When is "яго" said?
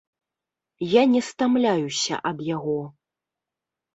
2.55-2.79